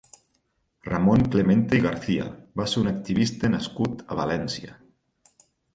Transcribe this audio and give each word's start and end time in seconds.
Ramon 0.87 1.25
Clemente 1.35 1.77
i 1.79 1.83
Garcia 1.83 2.25
va 2.61 2.67
ser 2.73 2.83
un 2.85 2.91
activista 2.95 3.55
nascut 3.57 4.05
a 4.15 4.21
València. 4.23 4.77